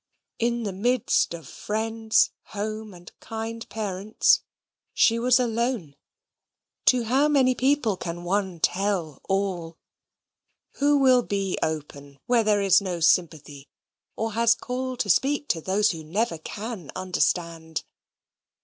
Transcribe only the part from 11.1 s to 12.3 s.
be open